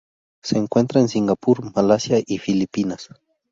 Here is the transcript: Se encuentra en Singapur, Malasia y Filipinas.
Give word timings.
Se 0.41 0.57
encuentra 0.57 0.99
en 0.99 1.07
Singapur, 1.09 1.63
Malasia 1.75 2.17
y 2.25 2.39
Filipinas. 2.39 3.09